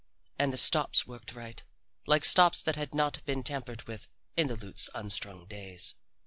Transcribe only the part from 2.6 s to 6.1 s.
that had not been tampered with in the lute's unstrung days.